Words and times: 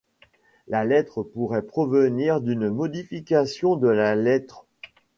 La 0.67 0.83
lettre 0.83 1.21
pourrait 1.21 1.61
provenir 1.61 2.41
d'une 2.41 2.71
modification 2.71 3.75
de 3.75 3.87
la 3.87 4.15
lettre 4.15 4.65
Ⱁ. 4.87 4.89